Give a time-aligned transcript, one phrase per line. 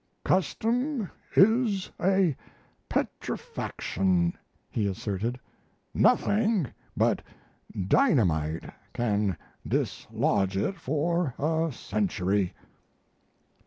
[0.25, 2.35] "Custom is a
[2.89, 4.33] petrifaction,"
[4.67, 5.39] he asserted;
[5.93, 6.65] "nothing
[6.97, 7.21] but
[7.87, 9.37] dynamite can
[9.67, 12.51] dislodge it for a century."